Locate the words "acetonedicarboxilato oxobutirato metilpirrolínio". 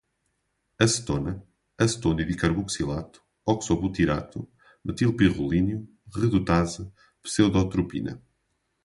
1.83-5.87